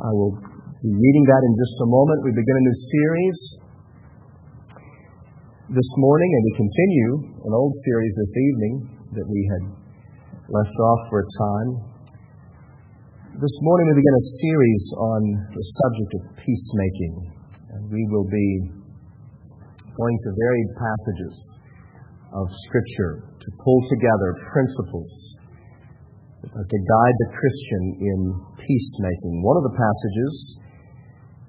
[0.00, 2.24] I will be reading that in just a moment.
[2.24, 3.36] We begin a new series
[5.76, 7.10] this morning, and we continue
[7.44, 8.74] an old series this evening
[9.12, 9.62] that we had
[10.48, 11.70] left off for a time.
[13.44, 15.20] This morning, we begin a series on
[15.52, 17.14] the subject of peacemaking,
[17.76, 18.48] and we will be
[20.00, 21.36] going to varied passages
[22.40, 25.12] of Scripture to pull together principles
[26.40, 28.20] Uh, to guide the Christian in
[28.56, 29.44] peacemaking.
[29.44, 30.34] One of the passages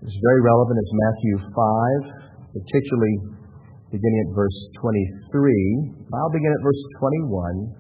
[0.04, 3.16] is very relevant is Matthew 5, particularly
[3.88, 6.12] beginning at verse 23.
[6.12, 7.72] I'll begin at verse 21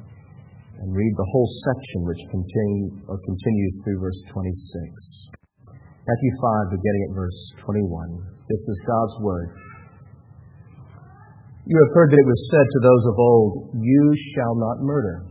[0.79, 5.35] and read the whole section which continue, or continues through verse 26.
[6.07, 6.31] Matthew
[6.71, 8.23] 5, beginning at verse 21.
[8.47, 9.49] This is God's Word.
[11.67, 13.51] You have heard that it was said to those of old,
[13.83, 15.30] You shall not murder,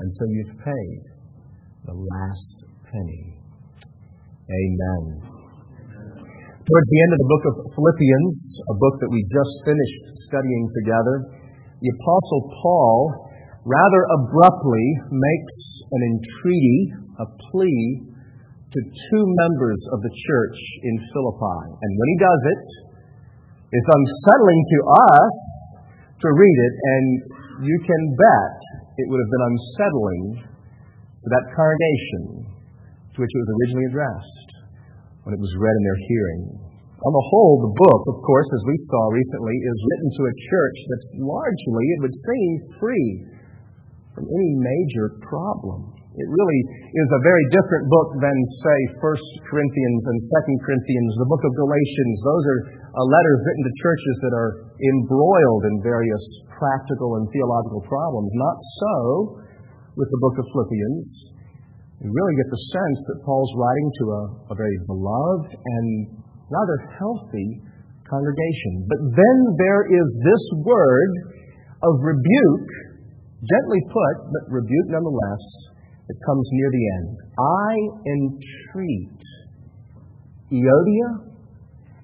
[0.00, 1.02] until you've paid
[1.86, 2.56] the last
[2.90, 3.38] penny.
[4.44, 5.04] Amen.
[6.64, 8.36] Towards the end of the book of Philippians,
[8.72, 11.16] a book that we just finished studying together,
[11.76, 12.98] the Apostle Paul
[13.68, 15.56] rather abruptly makes
[15.92, 16.80] an entreaty,
[17.20, 17.84] a plea
[18.72, 20.58] to two members of the church
[20.88, 21.62] in Philippi.
[21.76, 22.64] And when he does it,
[23.76, 25.36] it's unsettling to us
[26.24, 27.04] to read it, and
[27.68, 30.24] you can bet it would have been unsettling
[31.22, 32.24] for that congregation
[33.14, 34.48] to which it was originally addressed
[35.24, 36.42] when it was read in their hearing.
[37.04, 40.40] On the whole, the book, of course, as we saw recently, is written to a
[40.50, 43.10] church that's largely, it would seem, free
[44.14, 45.93] from any major problem.
[46.14, 46.60] It really
[46.94, 51.50] is a very different book than, say, 1 Corinthians and 2 Corinthians, the book of
[51.58, 52.16] Galatians.
[52.22, 56.22] Those are uh, letters written to churches that are embroiled in various
[56.54, 58.30] practical and theological problems.
[58.30, 58.94] Not so
[59.98, 61.34] with the book of Philippians.
[61.98, 65.86] You really get the sense that Paul's writing to a, a very beloved and
[66.46, 67.58] rather healthy
[68.06, 68.86] congregation.
[68.86, 71.10] But then there is this word
[71.82, 72.70] of rebuke,
[73.42, 75.73] gently put, but rebuke nonetheless
[76.08, 77.16] that comes near the end.
[77.38, 77.72] I
[78.04, 79.20] entreat
[80.52, 81.08] Euodia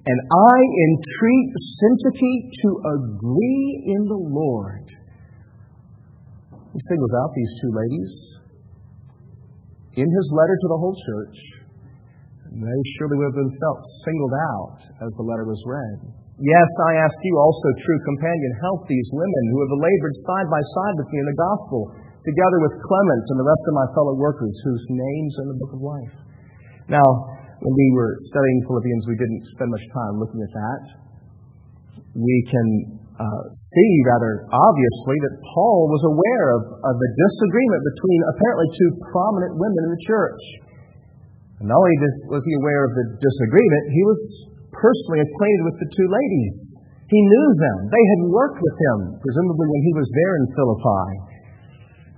[0.01, 0.57] and I
[0.89, 2.33] entreat Syntyche
[2.65, 4.89] to agree in the Lord.
[6.73, 8.11] He singles out these two ladies
[9.93, 11.37] in his letter to the whole church.
[12.51, 15.99] They surely would have been felt singled out as the letter was read.
[16.41, 20.57] Yes, I ask you also, true companion, help these women who have labored side by
[20.59, 21.81] side with me in the gospel
[22.21, 25.59] together with Clement and the rest of my fellow workers whose names are in the
[25.61, 26.15] book of life.
[26.89, 27.07] Now,
[27.61, 30.83] when we were studying Philippians, we didn't spend much time looking at that.
[32.17, 32.67] We can
[33.21, 38.89] uh, see rather obviously that Paul was aware of, of the disagreement between apparently two
[39.13, 40.41] prominent women in the church.
[41.61, 41.97] And not only
[42.33, 44.19] was he aware of the disagreement, he was
[44.73, 46.55] personally acquainted with the two ladies.
[47.05, 47.77] He knew them.
[47.93, 51.30] They had worked with him, presumably when he was there in Philippi.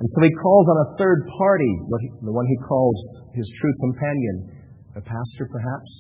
[0.04, 1.72] And so he calls on a third party,
[2.28, 3.00] the one he calls
[3.40, 4.52] his true companion,
[5.00, 5.92] a pastor perhaps,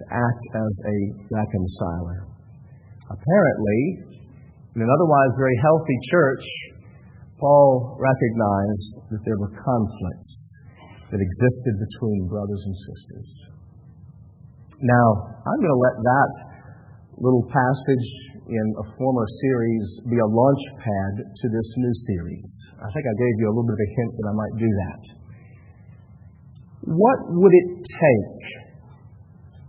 [0.00, 0.98] to act as a
[1.28, 2.24] reconciler.
[3.04, 3.80] Apparently,
[4.72, 6.44] in an otherwise very healthy church,
[7.36, 10.36] Paul recognized that there were conflicts
[11.12, 13.30] that existed between brothers and sisters.
[14.80, 16.30] Now, I'm going to let that
[17.20, 18.08] little passage
[18.48, 22.50] in a former series be a launch pad to this new series.
[22.80, 24.70] I think I gave you a little bit of a hint that I might do
[24.72, 25.02] that.
[26.88, 28.42] What would it take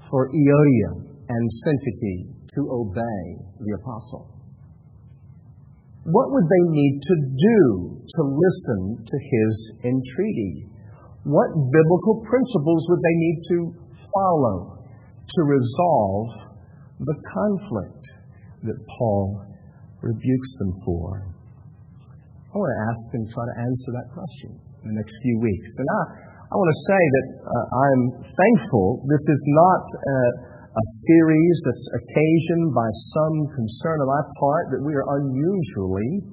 [0.10, 0.92] for Euodia
[1.28, 3.22] and Syntyche to obey
[3.60, 4.32] the apostle?
[6.08, 7.60] What would they need to do
[8.02, 9.54] to listen to his
[9.84, 10.70] entreaty?
[11.28, 13.58] what biblical principles would they need to
[14.16, 14.80] follow
[15.28, 16.28] to resolve
[17.00, 18.04] the conflict
[18.64, 19.46] that Paul
[20.02, 21.30] rebukes them for?
[22.50, 24.50] I want to ask and try to answer that question
[24.82, 25.70] in the next few weeks.
[25.78, 26.02] And I,
[26.50, 29.86] I want to say that uh, I'm thankful this is not
[30.74, 36.26] a series that's occasioned by some concern on my part that we are unusually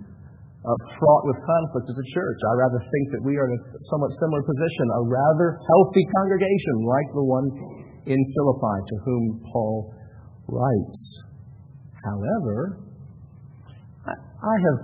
[0.65, 2.39] uh, fraught with conflict as a church.
[2.49, 3.63] I rather think that we are in a
[3.93, 7.49] somewhat similar position, a rather healthy congregation like the one
[8.09, 9.95] in Philippi to whom Paul
[10.49, 11.26] writes.
[12.07, 12.79] However,
[14.07, 14.81] I have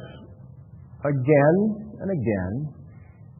[1.06, 1.56] again
[2.02, 2.52] and again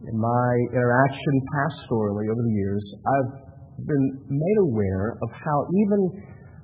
[0.07, 6.01] in my interaction pastorally over the years, I've been made aware of how even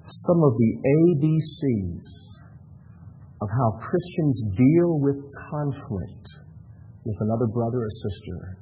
[0.07, 2.07] some of the ABCs
[3.43, 5.19] of how Christians deal with
[5.51, 6.27] conflict
[7.05, 8.59] with another brother or sister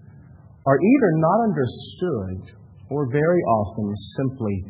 [0.66, 2.56] are either not understood
[2.90, 4.64] or very often simply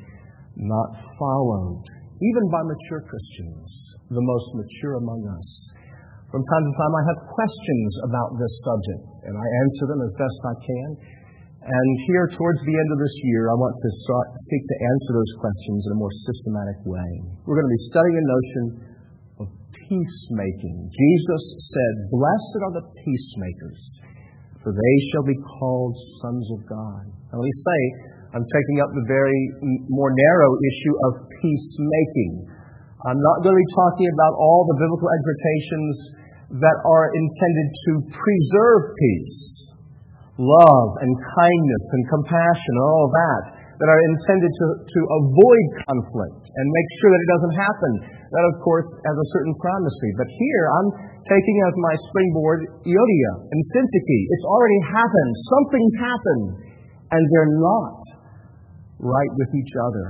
[0.57, 1.85] not followed,
[2.21, 3.69] even by mature Christians,
[4.09, 5.49] the most mature among us.
[6.33, 10.13] From time to time, I have questions about this subject, and I answer them as
[10.19, 10.89] best I can.
[11.67, 15.11] And here, towards the end of this year, I want to start, seek to answer
[15.19, 17.11] those questions in a more systematic way.
[17.43, 18.65] We're going to be studying the notion
[19.43, 20.77] of peacemaking.
[20.95, 21.43] Jesus
[21.75, 23.81] said, Blessed are the peacemakers,
[24.63, 27.03] for they shall be called sons of God.
[27.35, 27.81] Now, let me say,
[28.37, 29.41] I'm taking up the very
[29.89, 32.53] more narrow issue of peacemaking.
[33.09, 35.95] I'm not going to be talking about all the biblical exhortations
[36.61, 39.57] that are intended to preserve peace
[40.37, 43.45] love and kindness and compassion and all of that
[43.81, 47.93] that are intended to, to avoid conflict and make sure that it doesn't happen.
[48.37, 50.11] That, of course, has a certain primacy.
[50.17, 50.89] But here, I'm
[51.25, 54.21] taking as my springboard Euodia and Syntyche.
[54.29, 55.33] It's already happened.
[55.57, 56.47] Something's happened.
[57.17, 57.97] And they're not
[58.99, 60.07] right with each other.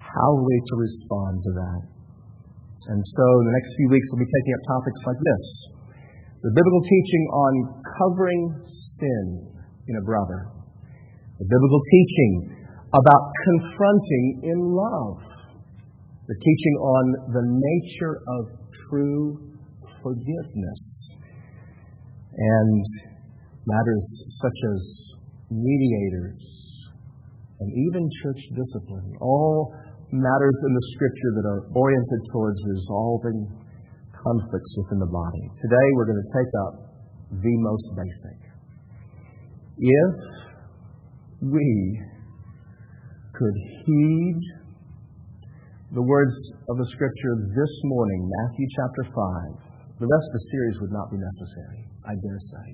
[0.00, 1.82] How are we to respond to that?
[2.88, 5.44] And so, the next few weeks, we'll be taking up topics like this
[6.46, 7.52] the biblical teaching on
[7.98, 9.50] covering sin
[9.88, 10.52] in a brother.
[11.40, 12.32] The biblical teaching
[12.94, 15.18] about confronting in love.
[16.28, 17.04] The teaching on
[17.34, 18.42] the nature of
[18.88, 19.58] true
[20.02, 20.82] forgiveness.
[22.36, 22.84] And
[23.66, 24.06] matters
[24.38, 24.80] such as
[25.50, 26.65] mediators
[27.60, 29.16] and even church discipline.
[29.20, 29.72] All
[30.12, 33.48] matters in the scripture that are oriented towards resolving
[34.12, 35.44] conflicts within the body.
[35.60, 36.74] Today we're going to take up
[37.42, 38.38] the most basic.
[39.78, 40.14] If
[41.52, 42.00] we
[43.34, 44.40] could heed
[45.92, 46.34] the words
[46.68, 51.10] of the scripture this morning, Matthew chapter 5, the rest of the series would not
[51.12, 52.68] be necessary, I dare say.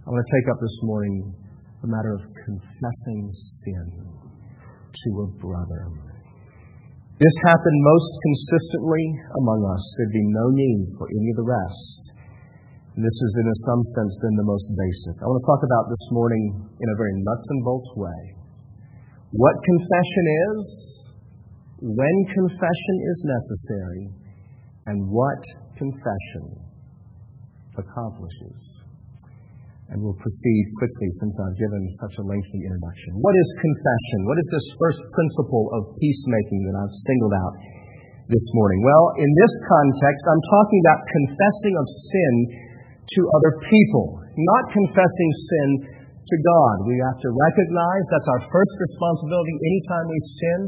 [0.00, 1.32] I want to take up this morning
[1.80, 3.32] the matter of confessing
[3.64, 5.88] sin to a brother.
[7.16, 9.04] This happened most consistently
[9.44, 9.82] among us.
[9.96, 12.00] There'd be no need for any of the rest.
[12.96, 15.20] And this is, in some sense, then the most basic.
[15.20, 18.20] I want to talk about this morning in a very nuts and bolts way.
[19.36, 20.60] What confession is,
[21.80, 24.02] when confession is necessary,
[24.88, 25.40] and what
[25.76, 26.44] confession
[27.78, 28.79] accomplishes
[29.90, 33.18] and we'll proceed quickly since I've given such a lengthy introduction.
[33.18, 34.18] What is confession?
[34.30, 37.54] What is this first principle of peacemaking that I've singled out
[38.30, 38.86] this morning?
[38.86, 42.34] Well, in this context, I'm talking about confessing of sin
[43.02, 45.68] to other people, not confessing sin
[46.22, 46.74] to God.
[46.86, 50.60] We have to recognize that's our first responsibility anytime we sin.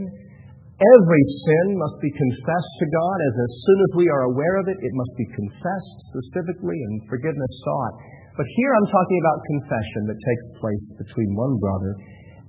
[0.82, 4.66] Every sin must be confessed to God as, as soon as we are aware of
[4.66, 8.11] it, it must be confessed specifically and forgiveness sought.
[8.32, 11.92] But here I'm talking about confession that takes place between one brother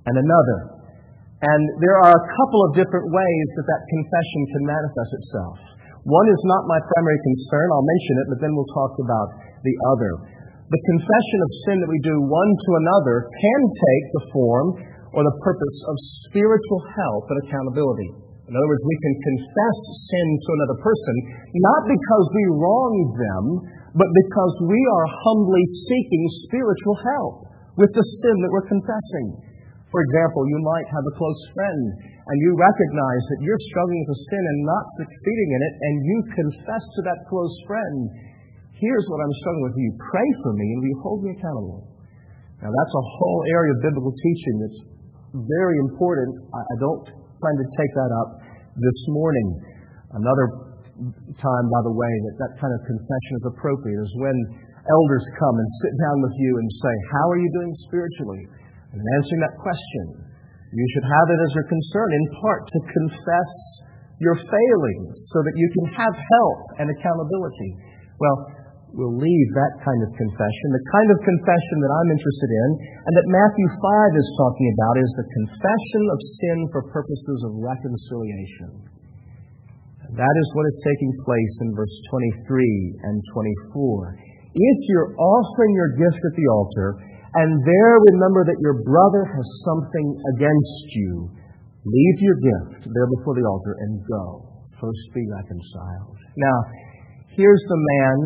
[0.08, 0.58] and another.
[1.44, 5.56] And there are a couple of different ways that that confession can manifest itself.
[6.08, 7.66] One is not my primary concern.
[7.68, 9.28] I'll mention it, but then we'll talk about
[9.60, 10.12] the other.
[10.72, 14.68] The confession of sin that we do one to another can take the form
[15.12, 15.96] or the purpose of
[16.28, 18.24] spiritual help and accountability.
[18.48, 21.14] In other words, we can confess sin to another person,
[21.60, 23.44] not because we wronged them,
[23.94, 27.34] but because we are humbly seeking spiritual help
[27.78, 29.26] with the sin that we're confessing.
[29.90, 34.18] For example, you might have a close friend and you recognize that you're struggling with
[34.18, 38.10] a sin and not succeeding in it, and you confess to that close friend,
[38.74, 39.76] Here's what I'm struggling with.
[39.78, 41.86] You pray for me and you hold me accountable?
[42.58, 44.80] Now, that's a whole area of biblical teaching that's
[45.46, 46.34] very important.
[46.50, 47.06] I don't
[47.38, 48.28] plan to take that up
[48.74, 49.46] this morning.
[50.18, 50.46] Another
[51.40, 54.36] time, by the way, that that kind of confession is appropriate is when
[54.86, 58.42] elders come and sit down with you and say, How are you doing spiritually?
[58.94, 60.04] And in answering that question,
[60.74, 63.50] you should have it as your concern, in part, to confess
[64.22, 67.70] your failings so that you can have help and accountability.
[68.22, 68.38] Well,
[68.94, 70.66] we'll leave that kind of confession.
[70.70, 72.68] The kind of confession that I'm interested in
[73.10, 77.58] and that Matthew 5 is talking about is the confession of sin for purposes of
[77.58, 78.93] reconciliation.
[80.14, 81.96] That is what is taking place in verse
[82.46, 84.14] 23 and 24.
[84.54, 86.88] If you're offering your gift at the altar
[87.34, 90.06] and there remember that your brother has something
[90.38, 91.34] against you,
[91.82, 94.54] leave your gift there before the altar and go.
[94.78, 96.14] First be reconciled.
[96.38, 96.58] Now,
[97.34, 98.18] here's the man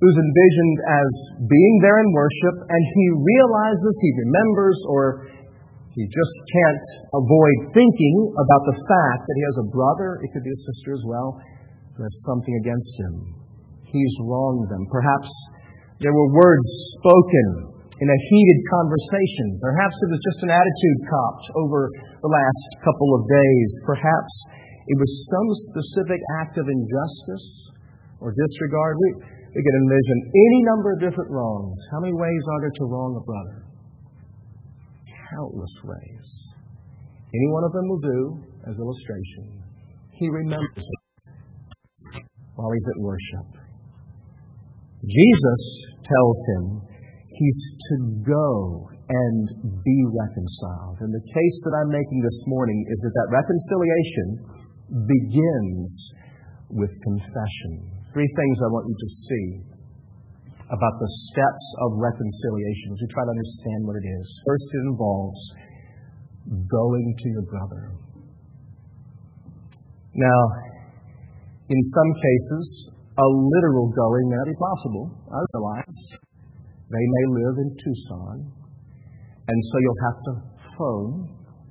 [0.00, 1.10] who's envisioned as
[1.44, 5.04] being there in worship, and he realizes, he remembers, or
[5.96, 6.86] he just can't
[7.16, 10.92] avoid thinking about the fact that he has a brother, it could be a sister
[10.92, 11.40] as well,
[11.96, 13.14] who has something against him.
[13.88, 14.84] He's wronged them.
[14.92, 15.32] Perhaps
[16.04, 16.68] there were words
[17.00, 17.48] spoken
[17.96, 19.56] in a heated conversation.
[19.56, 21.88] Perhaps it was just an attitude copped over
[22.20, 23.70] the last couple of days.
[23.88, 24.32] Perhaps
[24.92, 27.72] it was some specific act of injustice
[28.20, 29.00] or disregard.
[29.00, 29.08] We,
[29.48, 31.80] we can envision any number of different wrongs.
[31.88, 33.65] How many ways are there to wrong a brother?
[35.30, 36.26] Countless ways.
[37.34, 38.20] Any one of them will do
[38.68, 39.62] as illustration.
[40.12, 41.00] He remembers it
[42.54, 43.48] while he's at worship.
[45.04, 45.62] Jesus
[46.02, 46.80] tells him
[47.28, 49.44] he's to go and
[49.84, 50.98] be reconciled.
[51.00, 54.28] And the case that I'm making this morning is that that reconciliation
[55.06, 55.90] begins
[56.70, 57.72] with confession.
[58.12, 59.75] Three things I want you to see
[60.66, 64.26] about the steps of reconciliation as we try to understand what it is.
[64.42, 65.42] First, it involves
[66.66, 67.82] going to your brother.
[70.14, 70.40] Now,
[71.70, 75.04] in some cases, a literal going may not be possible.
[75.30, 76.00] Otherwise,
[76.90, 78.36] they may live in Tucson,
[79.46, 80.32] and so you'll have to
[80.78, 81.14] phone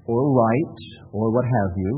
[0.08, 1.94] or write or what have you.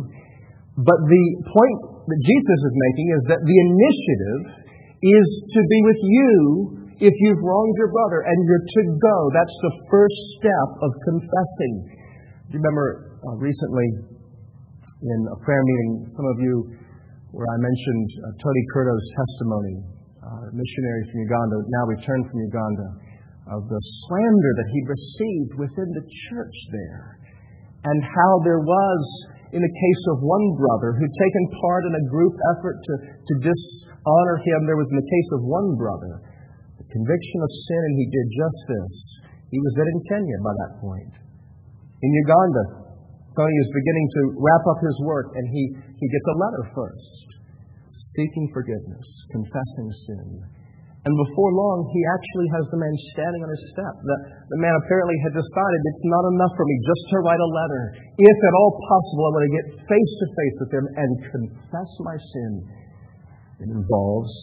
[0.77, 4.41] But the point that Jesus is making is that the initiative
[5.01, 5.27] is
[5.57, 6.33] to be with you
[6.97, 9.17] if you've wronged your brother, and you're to go.
[9.33, 11.73] That's the first step of confessing.
[12.49, 14.17] Do you remember uh, recently
[15.05, 16.53] in a prayer meeting, some of you,
[17.37, 19.75] where I mentioned uh, Tony Curto's testimony,
[20.25, 22.87] uh, missionary from Uganda, now returned from Uganda,
[23.53, 27.21] of the slander that he received within the church there,
[27.85, 29.01] and how there was
[29.53, 33.33] in the case of one brother who'd taken part in a group effort to, to
[33.39, 34.67] dishonor him.
[34.67, 36.36] There was in the case of one brother the
[36.91, 38.95] conviction of sin, and he did just this.
[39.51, 41.13] He was then in Kenya by that point.
[42.03, 42.63] In Uganda,
[43.37, 47.25] Tony is beginning to wrap up his work, and he, he gets a letter first,
[48.17, 50.27] seeking forgiveness, confessing sin.
[51.07, 53.95] And before long, he actually has the man standing on his step.
[54.03, 54.17] The,
[54.51, 57.83] the man apparently had decided it's not enough for me just to write a letter.
[58.19, 61.89] If at all possible, I'm going to get face to face with him and confess
[62.03, 62.51] my sin.
[63.63, 64.33] It involves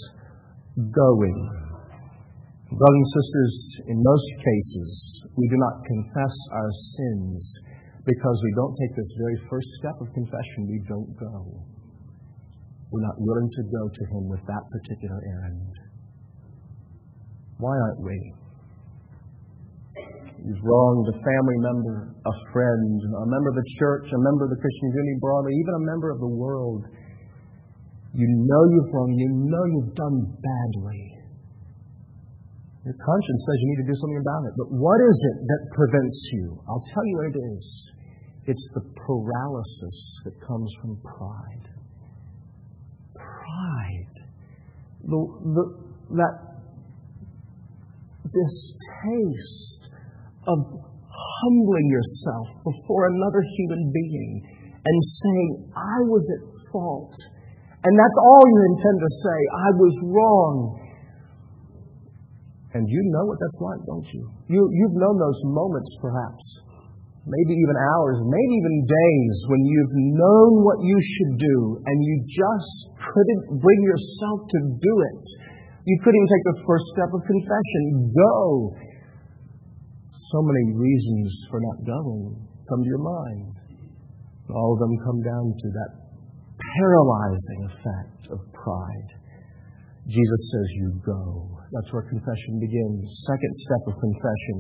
[0.89, 1.64] going.
[2.75, 3.55] Brothers and sisters,
[3.87, 4.91] in most cases,
[5.39, 7.39] we do not confess our sins
[8.03, 10.67] because we don't take this very first step of confession.
[10.67, 11.63] We don't go.
[12.91, 15.71] We're not willing to go to him with that particular errand.
[17.63, 18.19] Why aren't we?
[20.43, 24.51] You've wronged a family member, a friend, a member of the church, a member of
[24.51, 26.83] the Christian community broadly, even a member of the world.
[28.19, 31.14] You know you've wronged, you know you've done badly.
[32.85, 34.53] Your conscience says you need to do something about it.
[34.61, 36.61] But what is it that prevents you?
[36.69, 37.67] I'll tell you what it is.
[38.45, 41.67] It's the paralysis that comes from pride.
[43.17, 44.17] Pride.
[45.01, 45.65] The, the,
[46.21, 46.37] that
[48.29, 49.89] distaste
[50.45, 50.59] of
[51.09, 54.33] humbling yourself before another human being
[54.85, 57.17] and saying, I was at fault.
[57.85, 59.39] And that's all you intend to say.
[59.57, 60.84] I was wrong.
[62.75, 64.23] And you know what that's like, don't you?
[64.51, 66.43] you you've known those moments, perhaps,
[67.23, 72.17] maybe even hours, maybe even days, when you've known what you should do and you
[72.27, 75.25] just couldn't bring yourself to do it.
[75.87, 78.11] You couldn't even take the first step of confession.
[78.11, 78.75] Go.
[80.35, 83.55] So many reasons for not going come to your mind.
[84.51, 85.91] All of them come down to that
[86.59, 89.11] paralyzing effect of pride.
[90.05, 91.57] Jesus says, You go.
[91.73, 93.09] That's where confession begins.
[93.25, 94.59] Second step of confession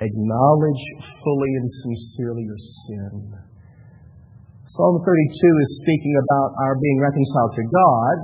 [0.00, 0.82] acknowledge
[1.22, 3.14] fully and sincerely your sin.
[4.66, 8.18] Psalm 32 is speaking about our being reconciled to God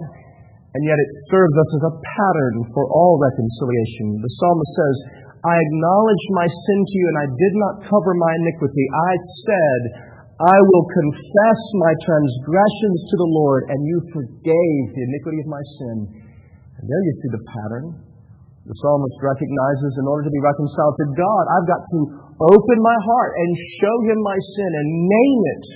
[0.75, 4.21] and yet it serves us as a pattern for all reconciliation.
[4.21, 4.97] The psalmist says,
[5.45, 8.85] I acknowledged my sin to you and I did not cover my iniquity.
[8.89, 9.15] I
[9.45, 9.81] said,
[10.39, 15.65] I will confess my transgressions to the Lord, and you forgave the iniquity of my
[15.83, 15.97] sin.
[16.79, 17.87] And there you see the pattern.
[18.69, 22.01] The psalmist recognizes in order to be reconciled to God, I've got to
[22.53, 25.67] open my heart and show him my sin and name it,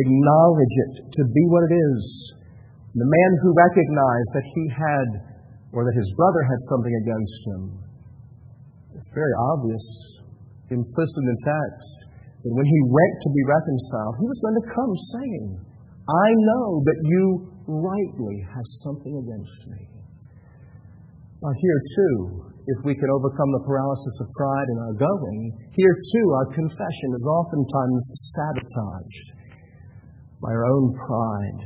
[0.00, 2.00] acknowledge it to be what it is.
[2.96, 5.08] The man who recognized that he had,
[5.76, 7.60] or that his brother had something against him,
[8.96, 9.84] it's very obvious,
[10.72, 11.90] implicit in text,
[12.42, 15.46] that when he went to be reconciled, he was going to come saying,
[16.08, 17.24] I know that you
[17.68, 19.95] rightly have something against me.
[21.44, 25.40] Now, here too, if we can overcome the paralysis of pride in our going,
[25.76, 29.26] here too, our confession is oftentimes sabotaged
[30.40, 31.60] by our own pride.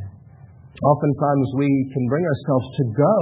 [0.74, 3.16] Oftentimes we can bring ourselves to go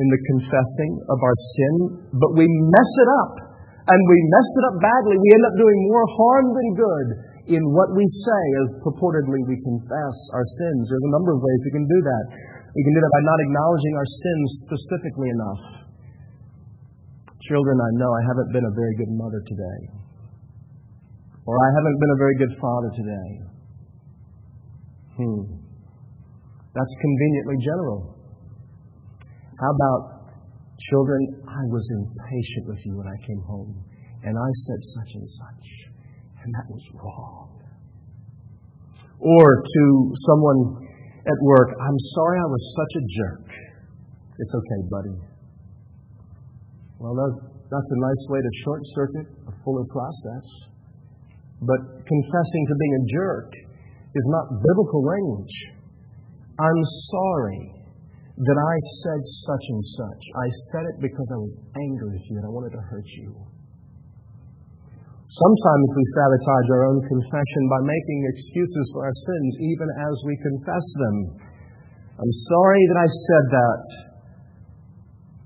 [0.00, 1.74] in the confessing of our sin,
[2.16, 3.34] but we mess it up.
[3.82, 5.20] And we mess it up badly.
[5.20, 7.08] We end up doing more harm than good
[7.52, 10.88] in what we say as purportedly we confess our sins.
[10.88, 12.24] There's a number of ways we can do that.
[12.72, 15.62] We can do that by not acknowledging our sins specifically enough.
[17.44, 19.80] Children, I know I haven't been a very good mother today.
[21.44, 23.28] Or I haven't been a very good father today.
[25.20, 25.40] Hmm.
[26.72, 28.16] That's conveniently general.
[29.60, 30.32] How about
[30.88, 31.44] children?
[31.44, 33.84] I was impatient with you when I came home,
[34.24, 35.66] and I said such and such,
[36.40, 37.52] and that was wrong.
[39.20, 39.84] Or to
[40.24, 40.88] someone
[41.22, 43.46] at work, I'm sorry I was such a jerk.
[44.38, 45.16] It's okay, buddy.
[46.98, 47.36] Well, that's,
[47.70, 50.46] that's a nice way to short circuit a fuller process.
[51.62, 53.50] But confessing to being a jerk
[54.14, 55.56] is not biblical language.
[56.58, 57.62] I'm sorry
[58.38, 58.76] that I
[59.06, 60.22] said such and such.
[60.34, 63.51] I said it because I was angry with you and I wanted to hurt you.
[65.32, 70.36] Sometimes we sabotage our own confession by making excuses for our sins even as we
[70.44, 71.16] confess them.
[72.20, 73.84] I'm sorry that I said that,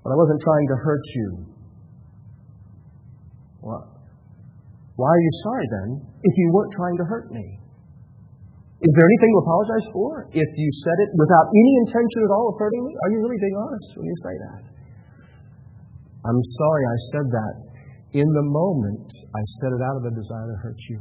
[0.02, 1.28] but I wasn't trying to hurt you.
[3.62, 3.86] Well,
[4.98, 7.46] why are you sorry then if you weren't trying to hurt me?
[8.82, 12.50] Is there anything to apologize for if you said it without any intention at all
[12.50, 12.90] of hurting me?
[12.90, 14.62] Are you really being honest when you say that?
[16.26, 17.65] I'm sorry I said that.
[18.14, 21.00] In the moment, I said it out of a desire to hurt you.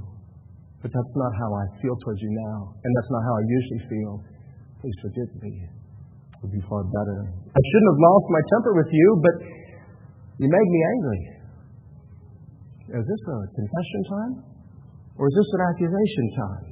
[0.82, 3.84] But that's not how I feel towards you now, and that's not how I usually
[3.90, 4.14] feel.
[4.82, 5.54] Please forgive me.
[5.66, 7.20] It would be far better.
[7.26, 9.36] I shouldn't have lost my temper with you, but
[10.42, 11.22] you made me angry.
[13.02, 14.34] Is this a confession time?
[15.18, 16.66] Or is this an accusation time?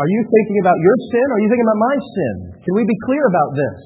[0.00, 2.36] Are you thinking about your sin or are you thinking about my sin?
[2.62, 3.80] Can we be clear about this?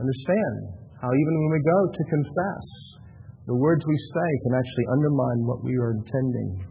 [0.00, 0.54] Understand
[0.96, 2.66] how even when we go to confess,
[3.46, 6.62] the words we say can actually undermine what we are intending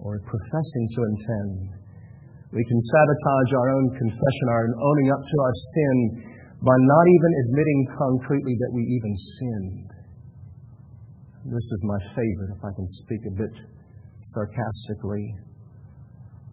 [0.00, 1.78] or professing to intend.
[2.48, 5.96] We can sabotage our own confession, our owning up to our sin,
[6.64, 9.88] by not even admitting concretely that we even sinned.
[11.52, 13.54] This is my favorite, if I can speak a bit
[14.32, 15.28] sarcastically.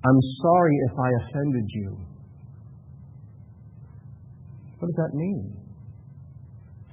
[0.03, 1.89] I'm sorry if I offended you.
[4.77, 5.57] What does that mean?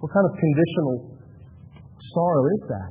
[0.01, 1.12] What kind of conditional
[2.11, 2.91] sorrow is that?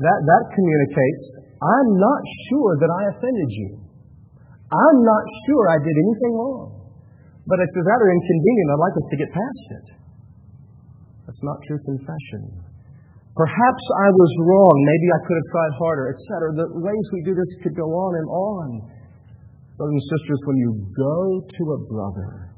[0.00, 1.24] That, that communicates,
[1.60, 3.70] I'm not sure that I offended you.
[4.70, 6.80] I'm not sure I did anything wrong.
[7.44, 8.66] But it's rather inconvenient.
[8.70, 9.86] I'd like us to get past it.
[11.26, 12.62] That's not true confession.
[13.34, 14.74] Perhaps I was wrong.
[14.86, 16.30] Maybe I could have tried harder, etc.
[16.54, 18.68] The ways we do this could go on and on.
[19.78, 22.52] Brothers and sisters, when you go to a brother,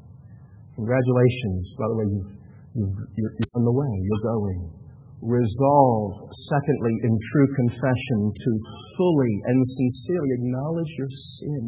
[0.75, 2.31] congratulations, by the way, you've,
[2.75, 4.82] you've, you're, you're on the way, you're going.
[5.23, 8.51] Resolve, secondly, in true confession, to
[8.99, 11.07] fully and sincerely acknowledge your
[11.39, 11.63] sin.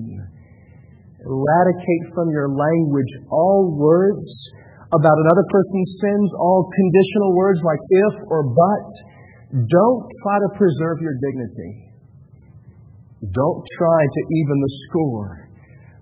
[1.23, 4.27] Eradicate from your language all words
[4.91, 8.91] about another person's sins, all conditional words like if or but.
[9.71, 11.95] Don't try to preserve your dignity.
[13.31, 15.31] Don't try to even the score.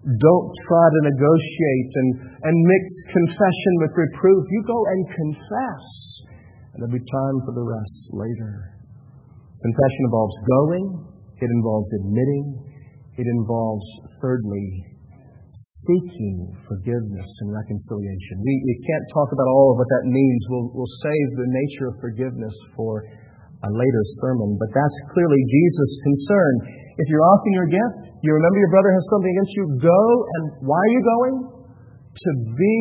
[0.04, 2.10] Don't try to negotiate and,
[2.44, 4.42] and mix confession with reproof.
[4.52, 5.86] You go and confess,
[6.74, 8.74] and there'll be time for the rest later.
[9.62, 10.86] Confession involves going,
[11.38, 12.46] it involves admitting,
[13.22, 13.86] it involves,
[14.18, 14.94] thirdly,
[15.54, 18.36] seeking forgiveness and reconciliation.
[18.42, 20.42] We, we can't talk about all of what that means.
[20.50, 25.96] We'll, we'll save the nature of forgiveness for a later sermon, but that's clearly Jesus'
[26.04, 26.54] concern.
[26.98, 30.02] If you're offering your gift, you remember your brother has something against you, go
[30.42, 31.36] and why are you going?
[32.14, 32.78] To be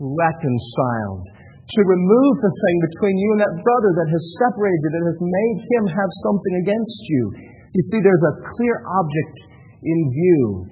[0.00, 1.24] reconciled,
[1.70, 5.20] to remove the thing between you and that brother that has separated you, that has
[5.22, 7.22] made him have something against you.
[7.70, 9.36] You see, there's a clear object
[9.78, 10.66] in view.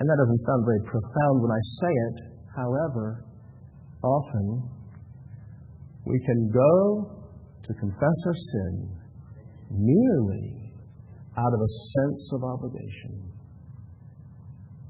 [0.00, 2.16] And that doesn't sound very profound when I say it.
[2.56, 3.28] However,
[4.00, 4.46] often
[6.06, 6.74] we can go
[7.68, 8.74] to confess our sin
[9.68, 10.72] merely
[11.36, 13.36] out of a sense of obligation.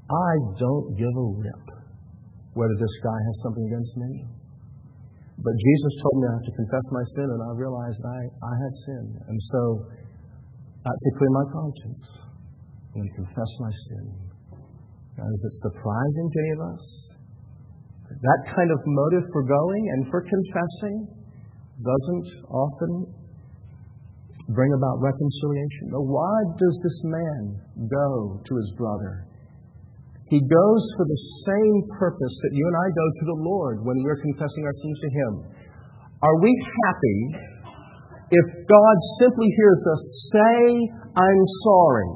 [0.07, 1.65] I don't give a rip
[2.53, 4.38] whether this guy has something against me.
[5.39, 8.53] But Jesus told me I have to confess my sin, and I realized I, I
[8.59, 9.15] have sinned.
[9.31, 9.61] And so,
[10.83, 12.03] uh, to clear my conscience,
[12.91, 14.05] I'm confess my sin.
[15.15, 16.83] Now, is it surprising to any of us?
[18.09, 21.07] That kind of motive for going and for confessing
[21.87, 22.91] doesn't often
[24.49, 25.93] bring about reconciliation.
[25.93, 27.41] Why does this man
[27.87, 29.28] go to his brother?
[30.29, 33.97] He goes for the same purpose that you and I go to the Lord when
[34.05, 35.31] we're confessing our sins to Him.
[36.21, 37.19] Are we happy
[38.29, 40.57] if God simply hears us say,
[41.17, 42.11] I'm sorry?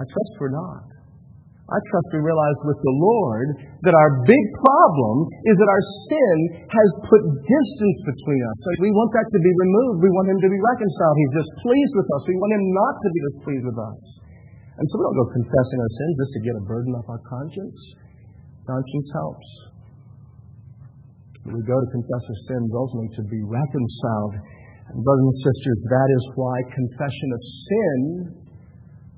[0.00, 0.94] I trust we're not.
[1.64, 3.48] I trust we realize with the Lord
[3.88, 5.16] that our big problem
[5.48, 6.36] is that our sin
[6.68, 8.56] has put distance between us.
[8.64, 10.04] So we want that to be removed.
[10.04, 11.16] We want Him to be reconciled.
[11.20, 12.22] He's displeased with us.
[12.28, 14.00] We want Him not to be displeased with us.
[14.74, 17.22] And so we don't go confessing our sins just to get a burden off our
[17.30, 17.78] conscience.
[18.66, 19.50] Conscience helps.
[21.46, 24.34] We go to confess our sins ultimately to be reconciled.
[24.90, 27.98] And brothers and sisters, that is why confession of sin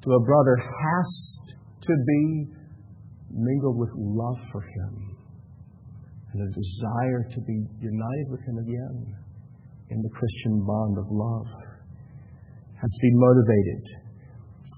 [0.04, 1.08] to a brother has
[1.88, 2.22] to be
[3.32, 4.92] mingled with love for him
[6.32, 8.96] and a desire to be united with him again
[9.88, 11.48] in the Christian bond of love.
[12.76, 14.05] Has to be motivated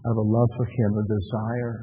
[0.09, 1.75] of a love for Him, a desire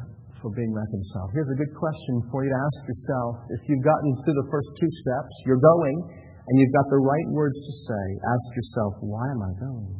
[0.41, 1.29] for being reconciled.
[1.33, 3.33] Here's a good question for you to ask yourself.
[3.49, 5.97] If you've gotten through the first two steps, you're going,
[6.45, 9.97] and you've got the right words to say, ask yourself, why am I going?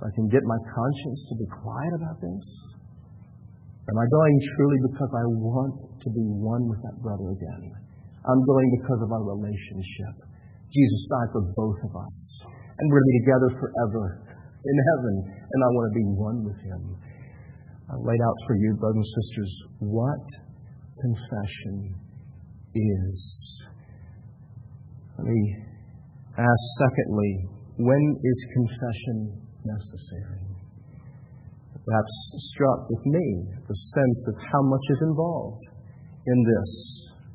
[0.08, 2.46] I can get my conscience to be quiet about this?
[3.84, 7.68] Am I going truly because I want to be one with that brother again?
[8.24, 10.24] I'm going because of our relationship.
[10.72, 12.16] Jesus died for both of us,
[12.48, 14.04] and we're going to be together forever
[14.64, 16.82] in heaven, and I want to be one with Him.
[17.90, 20.24] I laid out for you, brothers and sisters, what
[21.00, 21.94] confession
[22.74, 23.20] is.
[25.18, 25.42] Let me
[26.38, 27.32] ask, secondly,
[27.76, 29.18] when is confession
[29.64, 30.54] necessary?
[31.84, 32.16] That's
[32.54, 33.26] struck with me
[33.68, 35.64] the sense of how much is involved
[36.26, 36.72] in this.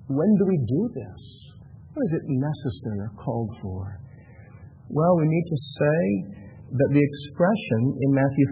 [0.10, 1.22] When do we do this?
[1.94, 4.02] What is it necessary or called for?
[4.90, 6.39] Well, we need to say
[6.70, 8.48] that the expression in Matthew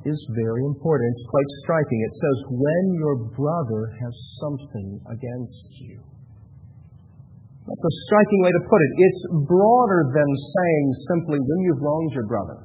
[0.00, 1.12] 5 is very important.
[1.12, 2.00] It's quite striking.
[2.00, 6.00] It says, when your brother has something against you.
[7.68, 8.92] That's a striking way to put it.
[8.96, 12.58] It's broader than saying simply, when you've wronged your brother.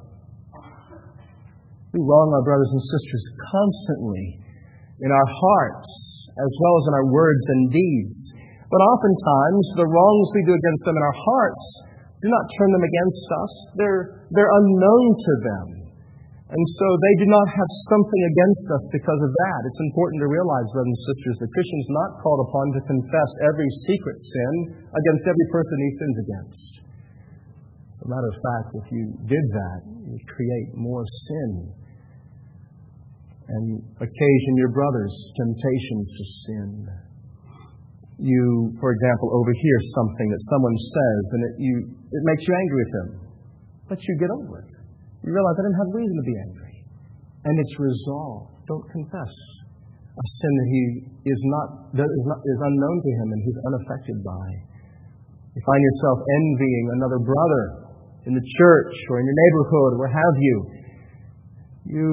[1.92, 4.40] We wrong our brothers and sisters constantly
[5.04, 8.16] in our hearts as well as in our words and deeds.
[8.68, 11.64] But oftentimes, the wrongs we do against them in our hearts
[12.26, 13.52] do not turn them against us.
[13.78, 14.02] They're,
[14.34, 15.66] they're unknown to them.
[16.46, 19.60] And so they do not have something against us because of that.
[19.66, 23.66] It's important to realize, brothers and sisters, the Christian's not called upon to confess every
[23.86, 24.54] secret sin
[24.94, 26.70] against every person he sins against.
[27.94, 31.50] As a matter of fact, if you did that, you'd create more sin
[33.46, 36.70] and occasion your brothers temptation to sin
[38.16, 42.78] you, for example, overhear something that someone says and it, you, it makes you angry
[42.80, 43.08] with them.
[43.92, 44.72] But you get over it.
[45.20, 46.74] You realize I didn't have reason to be angry.
[47.44, 48.66] And it's resolved.
[48.66, 49.32] Don't confess
[50.16, 50.82] a sin that he
[51.28, 54.46] is not, that is, not, is unknown to him and he's unaffected by.
[55.52, 57.64] You find yourself envying another brother
[58.24, 60.56] in the church or in your neighborhood or where have you.
[61.84, 62.10] You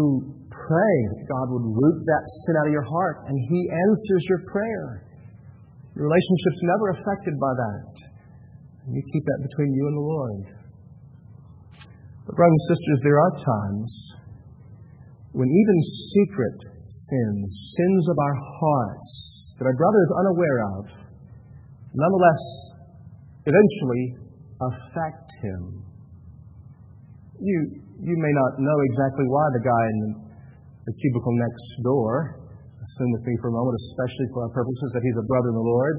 [0.51, 4.41] pray that God would root that sin out of your heart and he answers your
[4.51, 5.07] prayer.
[5.93, 7.93] Your relationship's never affected by that.
[8.89, 10.43] You keep that between you and the Lord.
[12.25, 13.91] But, brothers and sisters, there are times
[15.37, 15.77] when even
[16.17, 16.57] secret
[16.89, 17.45] sins,
[17.77, 19.11] sins of our hearts,
[19.59, 20.83] that our brother is unaware of,
[21.93, 22.41] nonetheless
[23.45, 24.05] eventually
[24.61, 25.61] affect him.
[27.37, 27.57] You,
[28.01, 30.11] you may not know exactly why the guy in the,
[30.89, 32.42] the cubicle next door
[32.83, 35.57] assume with me for a moment, especially for our purposes, that he's a brother in
[35.57, 35.95] the Lord.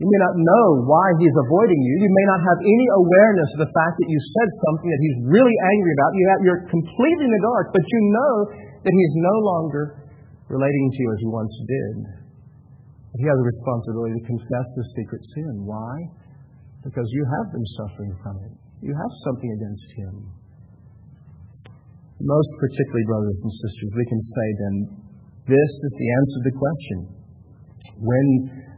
[0.00, 1.94] You may not know why he's avoiding you.
[2.00, 5.18] You may not have any awareness of the fact that you said something that he's
[5.28, 6.10] really angry about.
[6.40, 8.34] You're completely in the dark, but you know
[8.80, 10.08] that he's no longer
[10.48, 11.96] relating to you as he once did.
[13.20, 15.68] He has a responsibility to confess the secret sin.
[15.68, 16.20] Why?
[16.84, 18.52] because you have been suffering from it.
[18.80, 20.14] You have something against Him.
[22.20, 24.74] Most particularly, brothers and sisters, we can say then,
[25.50, 26.98] this is the answer to the question.
[27.98, 28.26] When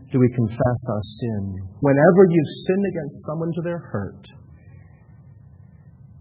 [0.09, 1.43] do we confess our sin?
[1.85, 4.25] Whenever you've sinned against someone to their hurt,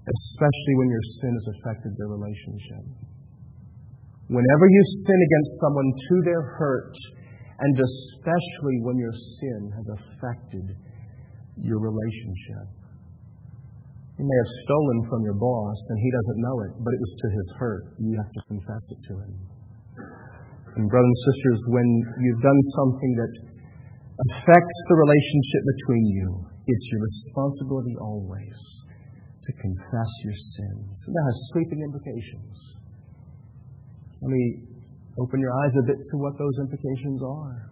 [0.03, 2.83] especially when your sin has affected their relationship.
[4.27, 6.95] Whenever you sin against someone to their hurt,
[7.61, 10.65] and especially when your sin has affected
[11.61, 12.67] your relationship.
[14.17, 17.13] You may have stolen from your boss and he doesn't know it, but it was
[17.17, 17.85] to his hurt.
[17.99, 19.33] You have to confess it to him.
[20.75, 21.87] And, brothers and sisters, when
[22.23, 23.33] you've done something that
[24.31, 26.27] affects the relationship between you,
[26.67, 28.55] it's your responsibility always
[29.43, 30.95] to confess your sins.
[31.07, 32.55] And that has sweeping implications.
[34.21, 34.43] Let me
[35.19, 37.71] open your eyes a bit to what those implications are.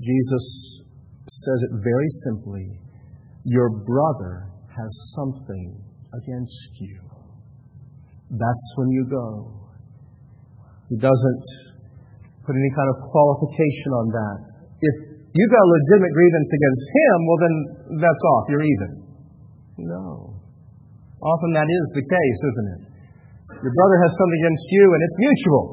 [0.00, 0.44] Jesus
[1.30, 2.80] says it very simply
[3.44, 7.00] Your brother has something against you.
[8.30, 9.68] That's when you go.
[10.88, 11.63] He doesn't
[12.44, 14.38] put any kind of qualification on that.
[14.80, 14.94] If
[15.32, 17.54] you've got a legitimate grievance against him, well, then
[18.04, 18.44] that's off.
[18.52, 18.90] You're even.
[19.88, 20.36] No.
[21.24, 22.82] Often that is the case, isn't it?
[23.64, 25.64] Your brother has something against you, and it's mutual.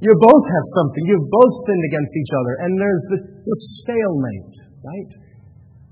[0.00, 1.02] You both have something.
[1.04, 5.12] You've both sinned against each other, and there's the, the stalemate, right?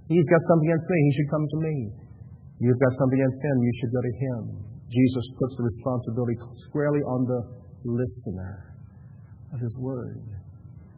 [0.08, 0.98] He's got something against me.
[1.04, 1.74] He should come to me.
[2.64, 3.56] You've got something against him.
[3.60, 4.40] You should go to him.
[4.88, 7.40] Jesus puts the responsibility squarely on the
[7.84, 8.67] listener
[9.52, 10.24] of his word.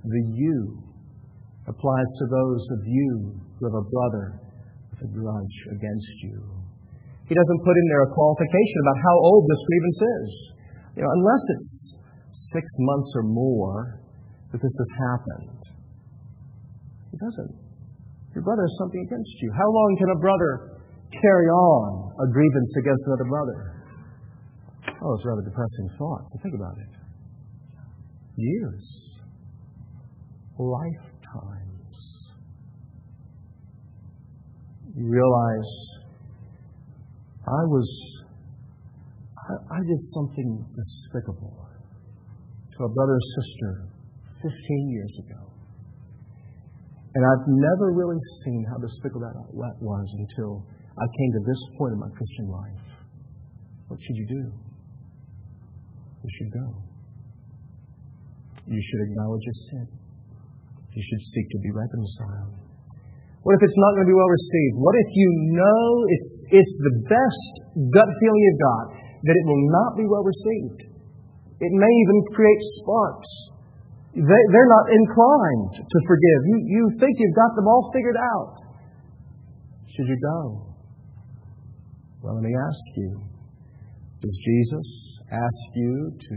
[0.05, 0.83] The you
[1.69, 4.41] applies to those of you who have a brother
[4.91, 6.41] with a grudge against you.
[7.29, 10.29] He doesn't put in there a qualification about how old this grievance is.
[10.99, 11.71] You know, unless it's
[12.51, 14.01] six months or more
[14.51, 15.63] that this has happened.
[17.15, 17.55] He doesn't.
[18.35, 19.51] Your brother has something against you.
[19.55, 23.59] How long can a brother carry on a grievance against another brother?
[25.03, 26.31] Oh, it's a rather depressing thought.
[26.31, 27.00] to think about it.
[28.41, 29.21] Years.
[30.59, 31.97] Lifetimes.
[34.97, 35.71] You realize
[37.47, 37.89] I was,
[39.37, 41.69] I, I did something despicable
[42.77, 43.89] to a brother or sister
[44.43, 45.53] 15 years ago.
[47.15, 50.65] And I've never really seen how despicable that was until
[50.97, 52.87] I came to this point in my Christian life.
[53.89, 54.43] What should you do?
[56.23, 56.90] You should go.
[58.71, 59.87] You should acknowledge your sin.
[60.95, 62.55] You should seek to be reconciled.
[63.43, 64.75] What if it's not going to be well received?
[64.79, 65.29] What if you
[65.59, 66.31] know it's,
[66.63, 67.53] it's the best
[67.91, 68.87] gut feeling you've got
[69.27, 70.87] that it will not be well received?
[71.59, 73.33] It may even create sparks.
[74.15, 76.41] They, they're not inclined to forgive.
[76.47, 78.55] You, you think you've got them all figured out.
[79.97, 80.71] Should you go?
[82.23, 83.11] Well, let me ask you
[84.21, 84.89] Does Jesus
[85.33, 86.37] ask you to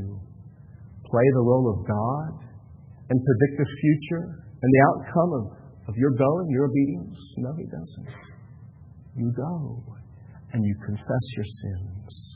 [1.14, 2.34] play the role of God
[3.14, 5.46] and predict the future and the outcome of,
[5.86, 7.22] of your going, your obedience?
[7.38, 8.10] No, He doesn't.
[9.14, 9.86] You go
[10.58, 12.34] and you confess your sins.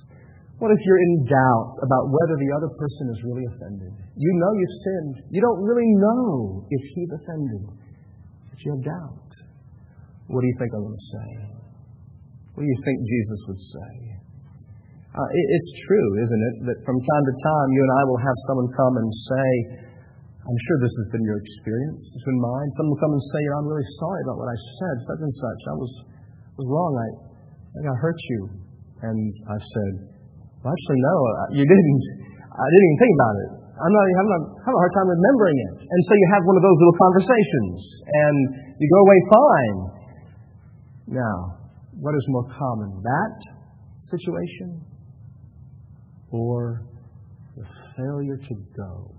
[0.61, 3.93] What if you're in doubt about whether the other person is really offended?
[4.17, 5.15] You know you've sinned.
[5.29, 7.77] You don't really know if he's offended,
[8.49, 9.31] but you have doubt.
[10.33, 11.29] What do you think I'm going to say?
[12.57, 13.93] What do you think Jesus would say?
[15.17, 18.21] Uh, it, it's true, isn't it, that from time to time you and I will
[18.21, 19.49] have someone come and say,
[20.45, 22.69] I'm sure this has been your experience, it's been mine.
[22.77, 25.61] Someone will come and say, I'm really sorry about what I said, such and such.
[25.73, 25.91] I was,
[26.61, 26.91] was wrong.
[27.01, 27.07] I,
[27.81, 28.39] I I hurt you.
[29.09, 29.17] And
[29.49, 29.93] I've said,
[30.61, 31.15] well, actually, no,
[31.53, 32.03] you didn't.
[32.53, 33.51] I didn't even think about it.
[33.77, 35.75] I'm not, I'm not having a hard time remembering it.
[35.81, 38.37] And so you have one of those little conversations, and
[38.81, 39.77] you go away fine.
[41.21, 41.37] Now,
[42.01, 43.37] what is more common, that
[44.09, 44.86] situation
[46.31, 46.85] or
[47.55, 49.11] the failure to go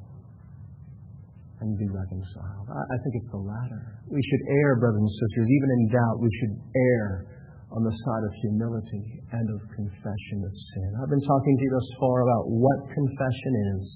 [1.60, 2.66] and be reconciled?
[2.70, 3.98] I think it's the latter.
[4.06, 7.26] We should err, brothers and sisters, even in doubt, we should err
[7.72, 10.88] on the side of humility and of confession of sin.
[11.02, 13.86] I've been talking to you thus far about what confession is,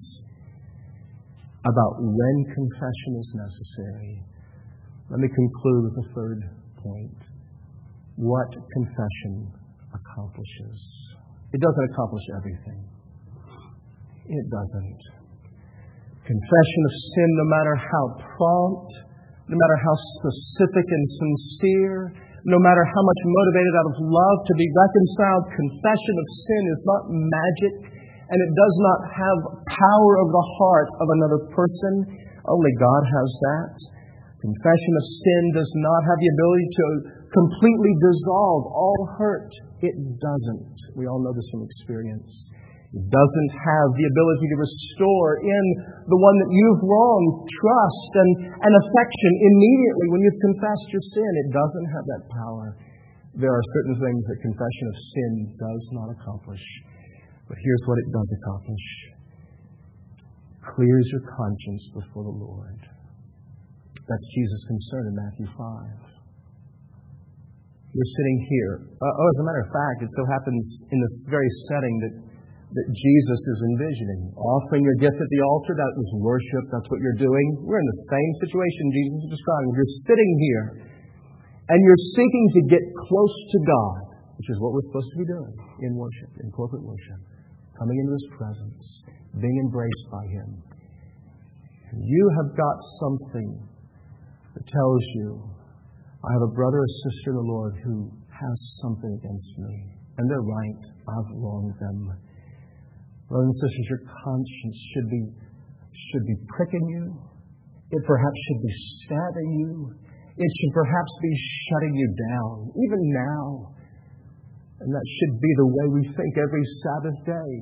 [1.64, 4.20] about when confession is necessary.
[5.09, 6.40] Let me conclude with a third
[6.85, 7.20] point.
[8.16, 9.48] What confession
[9.94, 10.79] accomplishes.
[11.53, 12.92] It doesn't accomplish everything.
[14.27, 15.03] It doesn't.
[16.23, 18.05] Confession of sin, no matter how
[18.39, 18.93] prompt,
[19.51, 22.15] no matter how specific and sincere,
[22.47, 26.81] no matter how much motivated out of love to be reconciled, confession of sin is
[26.87, 27.75] not magic
[28.31, 31.95] and it does not have power of the heart of another person.
[32.47, 33.77] Only God has that.
[34.41, 36.87] Confession of sin does not have the ability to
[37.31, 39.51] completely dissolve all hurt.
[39.83, 40.77] It doesn't.
[40.97, 42.31] We all know this from experience.
[42.93, 45.65] Doesn't have the ability to restore in
[46.13, 51.31] the one that you've wronged trust and, and affection immediately when you've confessed your sin.
[51.49, 52.67] It doesn't have that power.
[53.33, 56.65] There are certain things that confession of sin does not accomplish.
[57.49, 58.87] But here's what it does accomplish
[60.63, 62.79] clears your conscience before the Lord.
[64.07, 66.13] That's Jesus' concern in Matthew 5.
[67.93, 68.75] You're sitting here.
[68.89, 72.15] Uh, oh, as a matter of fact, it so happens in this very setting that,
[72.73, 74.33] that Jesus is envisioning.
[74.33, 76.65] Offering your gift at the altar, that was worship.
[76.73, 77.47] That's what you're doing.
[77.61, 79.69] We're in the same situation Jesus is describing.
[79.77, 80.67] You're sitting here
[81.69, 84.01] and you're seeking to get close to God,
[84.41, 85.55] which is what we're supposed to be doing
[85.85, 87.21] in worship, in corporate worship.
[87.77, 88.85] Coming into His presence,
[89.37, 90.49] being embraced by Him.
[91.93, 93.69] You have got something
[94.57, 95.53] that tells you
[96.25, 99.75] I have a brother or sister in the Lord who has something against me,
[100.19, 100.83] and they're right.
[101.05, 101.99] I've wronged them.
[103.33, 105.23] Brothers and sisters, your conscience should be
[106.12, 107.16] should be pricking you.
[107.88, 109.73] It perhaps should be stabbing you.
[110.37, 111.33] It should perhaps be
[111.64, 113.73] shutting you down, even now.
[114.85, 117.53] And that should be the way we think every Sabbath day.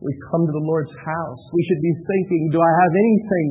[0.00, 1.42] We come to the Lord's house.
[1.52, 3.48] We should be thinking, do I have anything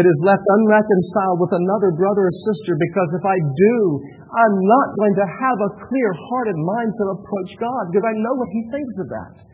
[0.00, 3.76] that is left unreconciled with another brother or sister because if I do,
[4.24, 8.34] I'm not going to have a clear hearted mind to approach God because I know
[8.40, 9.53] what He thinks of that.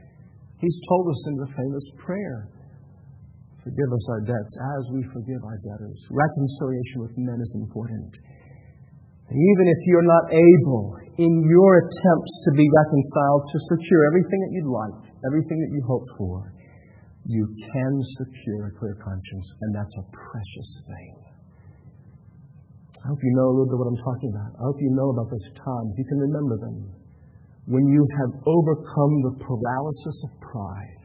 [0.60, 2.48] He's told us in the famous prayer
[3.60, 6.00] Forgive us our debts as we forgive our debtors.
[6.08, 8.08] Reconciliation with men is important.
[9.28, 14.40] And even if you're not able in your attempts to be reconciled to secure everything
[14.40, 16.56] that you'd like, everything that you hope for,
[17.28, 21.14] you can secure a clear conscience, and that's a precious thing.
[23.04, 24.50] I hope you know a little bit what I'm talking about.
[24.56, 25.90] I hope you know about those times.
[26.00, 26.76] You can remember them.
[27.66, 31.00] When you have overcome the paralysis of pride,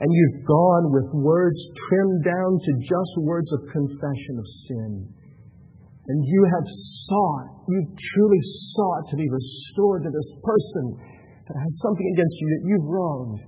[0.00, 4.90] and you've gone with words trimmed down to just words of confession of sin,
[6.08, 6.66] and you have
[7.06, 7.78] sought, you
[8.14, 8.42] truly
[8.74, 10.96] sought to be restored to this person
[11.46, 13.40] that has something against you that you've wronged,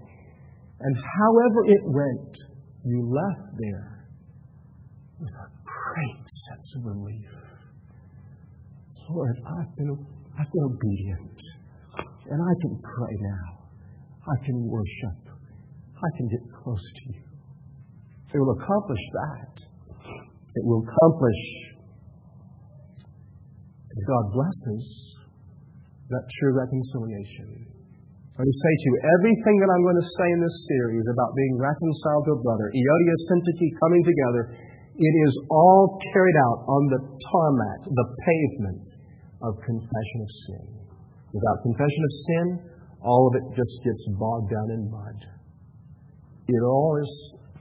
[0.81, 2.35] and however it went,
[2.85, 4.09] you left there
[5.21, 7.31] with a great sense of relief.
[9.09, 9.91] Lord, I've been,
[10.39, 11.39] I've been obedient,
[12.31, 13.47] and I can pray now.
[14.23, 15.19] I can worship.
[15.99, 17.23] I can get close to you.
[18.35, 19.55] It will accomplish that.
[20.55, 21.43] It will accomplish,
[23.89, 24.85] if God blesses,
[26.09, 27.73] that true reconciliation.
[28.41, 31.57] Me say to you, everything that I'm going to say in this series about being
[31.61, 34.43] reconciled to a brother, Euodia Syntyche coming together,
[34.97, 38.85] it is all carried out on the tarmac, the pavement
[39.45, 40.82] of confession of sin.
[41.33, 42.47] Without confession of sin,
[43.01, 45.19] all of it just gets bogged down in mud.
[46.45, 47.13] It all is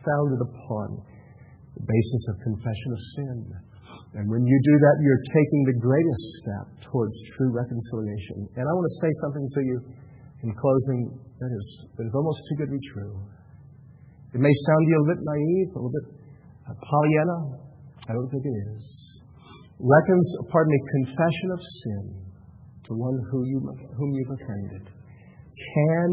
[0.03, 0.99] founded upon
[1.79, 3.37] the basis of confession of sin.
[4.19, 8.43] And when you do that, you're taking the greatest step towards true reconciliation.
[8.59, 9.77] And I want to say something to you
[10.43, 10.99] in closing,
[11.39, 13.15] that is, that is almost too good to be true.
[14.35, 16.07] It may sound to you a little bit naive, a little bit
[16.67, 17.39] uh, Pollyanna.
[18.09, 18.83] I don't think it is.
[19.79, 22.30] Reckons, pardon me, confession of sin
[22.87, 23.59] to one who you,
[23.97, 24.89] whom you've offended
[25.53, 26.11] can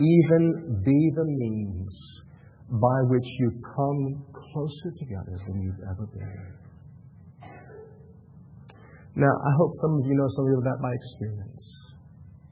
[0.00, 0.44] even
[0.84, 1.92] be the means
[2.70, 6.56] by which you come closer together than you've ever been.
[9.16, 11.64] Now, I hope some of you know some of that by experience.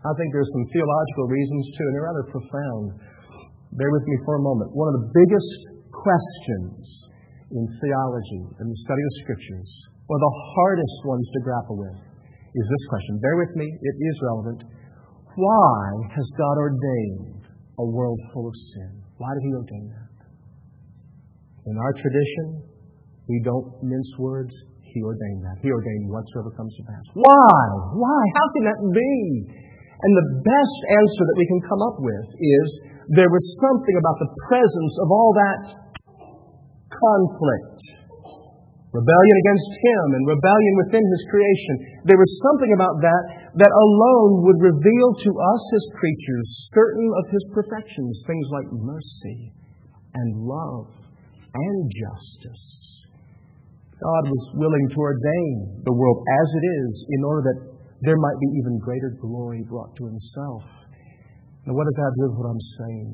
[0.04, 2.86] I think there's some theological reasons too, and they're rather profound.
[3.76, 4.68] Bear with me for a moment.
[4.72, 5.60] One of the biggest
[5.92, 6.84] questions
[7.52, 9.70] in theology and the study of scriptures,
[10.08, 12.13] of the hardest ones to grapple with,
[12.54, 13.18] is this question.
[13.18, 14.62] Bear with me, it is relevant.
[15.34, 15.78] Why
[16.14, 17.42] has God ordained
[17.78, 19.02] a world full of sin?
[19.18, 20.14] Why did He ordain that?
[21.66, 22.62] In our tradition,
[23.26, 24.54] we don't mince words.
[24.86, 25.58] He ordained that.
[25.58, 27.04] He ordained whatsoever comes to pass.
[27.18, 27.58] Why?
[27.98, 28.22] Why?
[28.38, 29.14] How can that be?
[29.50, 32.66] And the best answer that we can come up with is
[33.18, 35.62] there was something about the presence of all that
[36.94, 38.03] conflict.
[38.94, 41.74] Rebellion against Him and rebellion within His creation.
[42.06, 43.22] There was something about that
[43.58, 49.50] that alone would reveal to us as creatures certain of His perfections, things like mercy
[50.14, 52.66] and love and justice.
[53.98, 57.58] God was willing to ordain the world as it is in order that
[58.06, 60.62] there might be even greater glory brought to himself.
[61.66, 63.10] Now, what does that do with what I'm saying?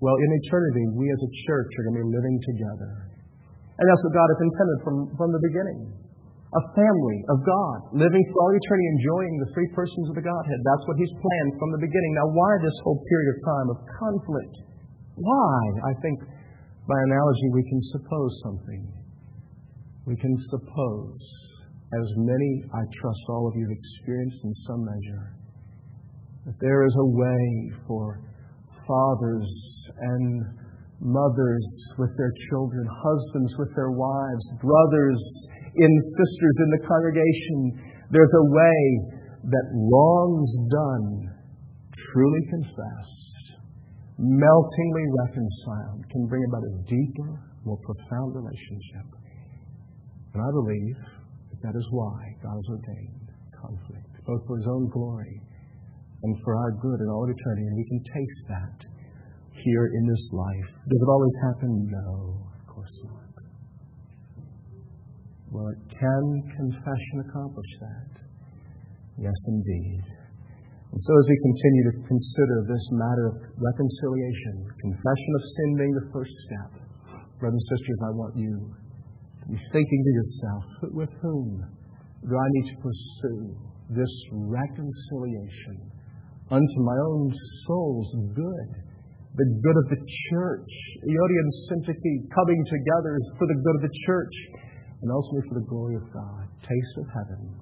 [0.00, 3.11] Well, in eternity, we as a church are going to be living together.
[3.82, 5.90] And that's what God has intended from, from the beginning.
[6.52, 10.60] a family of God, living for all eternity, enjoying the three persons of the Godhead.
[10.68, 12.12] That's what He's planned from the beginning.
[12.12, 14.54] Now, why this whole period of time of conflict?
[15.16, 15.56] Why?
[15.88, 16.20] I think
[16.84, 18.82] by analogy we can suppose something.
[20.04, 21.20] We can suppose,
[21.96, 25.24] as many, I trust all of you have experienced in some measure,
[26.44, 27.48] that there is a way
[27.88, 28.20] for
[28.84, 29.48] fathers
[29.96, 30.44] and
[31.02, 31.66] mothers
[31.98, 35.20] with their children, husbands with their wives, brothers
[35.74, 37.58] in sisters in the congregation.
[38.14, 38.80] There's a way
[39.50, 41.06] that wrongs done,
[41.90, 43.44] truly confessed,
[44.18, 47.30] meltingly reconciled, can bring about a deeper,
[47.66, 49.08] more profound relationship.
[50.34, 50.98] And I believe
[51.50, 53.26] that that is why God has ordained
[53.58, 55.42] conflict, both for His own glory
[56.22, 57.66] and for our good in all eternity.
[57.66, 58.91] And we can taste that
[59.64, 60.70] here in this life.
[60.88, 61.70] Does it always happen?
[61.90, 63.22] No, of course not.
[65.52, 66.24] Well, can
[66.56, 68.12] confession accomplish that?
[69.20, 70.04] Yes, indeed.
[70.92, 75.94] And so, as we continue to consider this matter of reconciliation, confession of sin being
[75.96, 76.70] the first step,
[77.40, 81.64] brothers and sisters, I want you to be thinking to yourself, with whom
[82.28, 83.56] do I need to pursue
[83.92, 85.76] this reconciliation
[86.48, 87.32] unto my own
[87.66, 88.91] soul's good,
[89.34, 90.70] the good of the church?
[91.08, 94.36] Euodia and Syntyche coming together is for the good of the church
[95.02, 96.46] and ultimately for the glory of God.
[96.62, 97.56] Taste of heaven.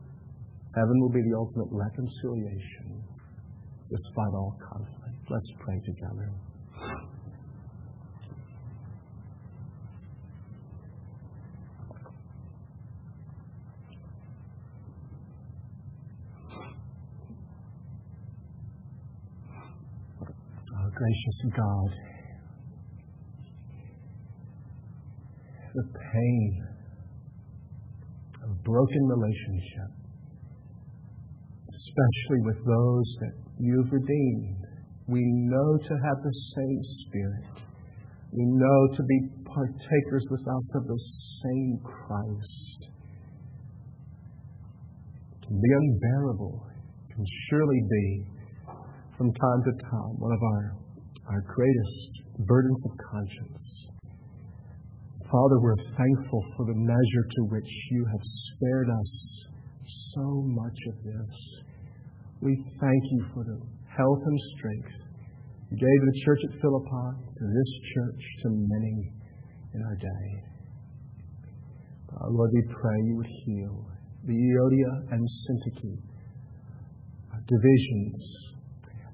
[0.74, 3.02] Heaven will be the ultimate reconciliation
[3.90, 5.18] despite all conflict.
[5.28, 6.30] Let's pray together.
[20.72, 21.90] Oh, gracious God,
[25.74, 26.66] the pain
[28.44, 29.96] of broken relationship,
[31.70, 34.60] especially with those that you've redeemed.
[35.08, 37.64] We know to have the same Spirit.
[38.32, 41.00] We know to be partakers with us of the
[41.42, 42.78] same Christ.
[45.32, 46.62] It can be unbearable.
[47.08, 48.26] It can surely be,
[49.16, 50.79] from time to time, one of our,
[51.28, 52.10] our greatest
[52.46, 53.86] burdens of conscience.
[55.30, 59.44] Father, we're thankful for the measure to which you have spared us
[60.14, 61.36] so much of this.
[62.40, 63.60] We thank you for the
[63.96, 65.00] health and strength
[65.70, 67.06] you gave the church at Philippi,
[67.38, 69.14] to this church, to many
[69.72, 70.26] in our day.
[72.10, 73.86] Uh, Lord, we pray you would heal
[74.26, 75.94] the Euodia and Syntyche
[77.30, 78.49] uh, divisions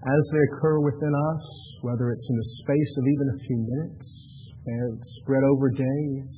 [0.06, 1.44] as they occur within us,
[1.82, 4.06] whether it's in the space of even a few minutes
[4.66, 6.28] and spread over days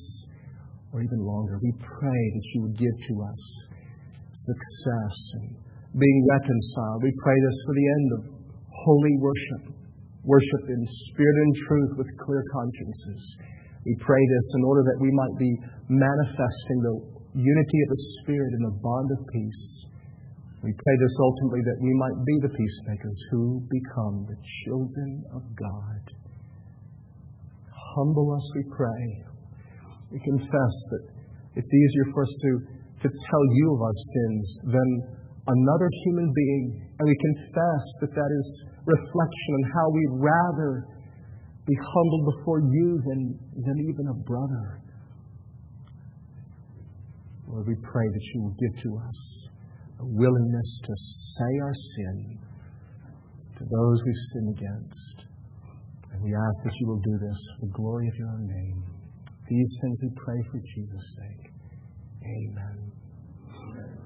[0.92, 1.60] or even longer.
[1.60, 3.42] We pray that you would give to us
[4.32, 5.46] success and
[6.00, 7.04] being reconciled.
[7.04, 8.20] We pray this for the end of
[8.72, 9.62] holy worship,
[10.24, 10.80] worship in
[11.12, 13.20] spirit and truth with clear consciences.
[13.84, 15.52] We pray this in order that we might be
[15.88, 16.94] manifesting the
[17.36, 19.66] unity of the Spirit in the bond of peace.
[20.58, 25.42] We pray this ultimately that we might be the peacemakers who become the children of
[25.54, 26.02] God.
[27.94, 29.04] Humble us, we pray.
[30.10, 31.04] We confess that
[31.54, 32.50] it's easier for us to,
[33.06, 34.88] to tell you of our sins than
[35.46, 36.90] another human being.
[36.98, 38.46] And we confess that that is
[38.82, 40.86] reflection on how we'd rather
[41.66, 44.82] be humbled before you than, than even a brother.
[47.46, 49.48] Lord, we pray that you will give to us
[50.00, 52.38] a willingness to say our sin
[53.58, 55.26] to those we've sinned against.
[56.12, 58.84] And we ask that you will do this for the glory of your name.
[59.48, 61.52] These things we pray for Jesus' sake.
[62.22, 63.97] Amen.